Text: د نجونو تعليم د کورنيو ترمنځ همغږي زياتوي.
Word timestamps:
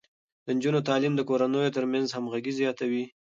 د 0.45 0.47
نجونو 0.57 0.79
تعليم 0.89 1.13
د 1.17 1.21
کورنيو 1.29 1.73
ترمنځ 1.77 2.07
همغږي 2.11 2.53
زياتوي. 2.59 3.03